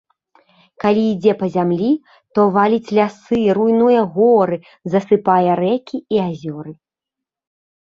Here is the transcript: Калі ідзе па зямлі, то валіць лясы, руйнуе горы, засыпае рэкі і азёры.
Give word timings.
Калі 0.83 1.01
ідзе 1.09 1.33
па 1.41 1.47
зямлі, 1.55 1.89
то 2.37 2.47
валіць 2.55 2.93
лясы, 2.99 3.39
руйнуе 3.59 4.01
горы, 4.17 4.57
засыпае 4.97 5.49
рэкі 5.63 5.97
і 6.17 6.25
азёры. 6.29 6.71